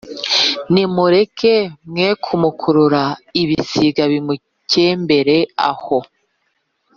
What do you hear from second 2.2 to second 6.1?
kumukurura ibisiga bimukembere aho.